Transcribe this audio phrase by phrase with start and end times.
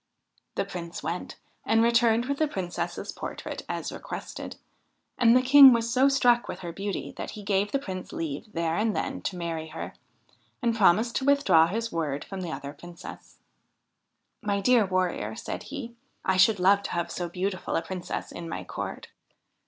[0.55, 4.55] The Prince went, and returned with the Princess's portrait as requested;
[5.19, 8.51] and the King was so struck with her beauty that he gave the Prince leave
[8.51, 9.93] there and then to marry her,
[10.59, 13.37] and promised to with draw his word from the other Princess.'
[14.51, 15.93] My dear Warrior,' said he,'
[16.25, 19.09] I should love to have so beautiful a Princess in my court.'